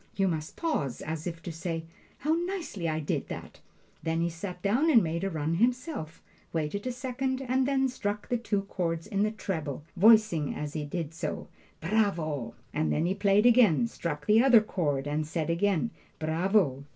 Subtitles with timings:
[0.15, 1.83] You must pause, as if to say,
[2.17, 3.59] 'How nicely I did that!'"
[4.01, 8.27] Then he sat down and made a run himself, waited a second, and then struck
[8.27, 9.83] the two chords in the treble,
[10.17, 11.49] saying as he did so,
[11.81, 16.83] "Bravo!" and then he played again, struck the other chord and said again, "Bravo!"